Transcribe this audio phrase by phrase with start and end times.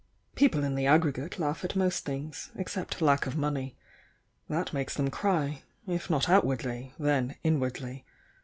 [0.33, 3.75] "People in the aggregate laugh at most things, except lack of money.
[4.49, 8.03] That makes them cry— if not outwardly, then inwardly.